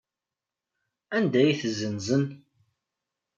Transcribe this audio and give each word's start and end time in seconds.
Anda 1.17 1.37
ay 1.41 1.51
ten-ssenzen? 1.61 2.23